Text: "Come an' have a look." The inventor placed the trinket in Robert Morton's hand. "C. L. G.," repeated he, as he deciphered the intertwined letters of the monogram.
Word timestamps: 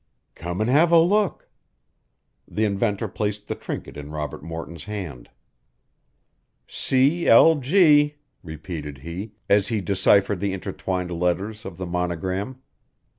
"Come 0.33 0.61
an' 0.61 0.67
have 0.67 0.91
a 0.91 0.99
look." 0.99 1.47
The 2.47 2.65
inventor 2.65 3.07
placed 3.07 3.45
the 3.45 3.53
trinket 3.53 3.97
in 3.97 4.09
Robert 4.09 4.41
Morton's 4.41 4.85
hand. 4.85 5.29
"C. 6.67 7.27
L. 7.27 7.53
G.," 7.57 8.15
repeated 8.43 8.97
he, 8.97 9.33
as 9.47 9.67
he 9.67 9.79
deciphered 9.79 10.39
the 10.39 10.53
intertwined 10.53 11.11
letters 11.11 11.65
of 11.65 11.77
the 11.77 11.85
monogram. 11.85 12.63